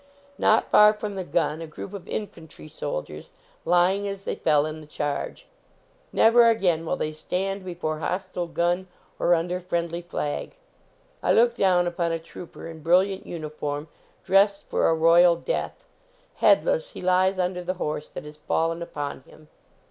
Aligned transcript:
Not 0.39 0.67
far 0.71 0.95
from 0.95 1.13
the 1.13 1.23
gun, 1.23 1.61
a 1.61 1.67
group 1.67 1.93
of 1.93 2.07
infantry 2.07 2.67
soldiers, 2.67 3.29
lying 3.65 4.07
as 4.07 4.23
they 4.25 4.33
fell 4.33 4.65
iii 4.65 4.81
the 4.81 4.87
charge. 4.87 5.45
Never 6.11 6.49
again 6.49 6.87
will 6.87 6.95
they 6.97 7.11
stand 7.11 7.63
before 7.63 7.99
hostile 7.99 8.47
gun 8.47 8.87
or 9.19 9.35
under 9.35 9.59
friendly 9.59 10.01
flag. 10.01 10.55
I 11.21 11.31
look 11.31 11.53
down 11.53 11.85
upon 11.85 12.11
a 12.11 12.17
trooper 12.17 12.65
in 12.67 12.79
brilliant 12.81 13.27
uniform, 13.27 13.89
dressed 14.23 14.63
for 14.67 14.87
a 14.89 14.95
royal 14.95 15.35
death 15.35 15.85
headless 16.37 16.93
he 16.93 17.01
lies 17.01 17.37
under 17.37 17.63
the 17.63 17.75
horse 17.75 18.09
that 18.09 18.25
has 18.25 18.37
fallen 18.37 18.81
upon 18.81 19.21
him. 19.27 19.49